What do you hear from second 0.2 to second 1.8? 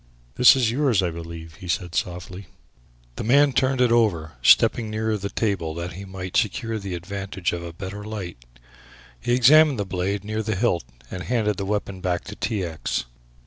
"This is yours, I believe," he